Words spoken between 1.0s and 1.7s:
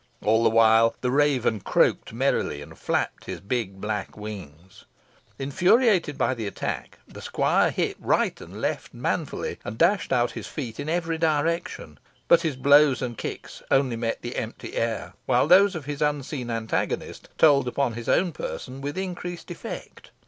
the raven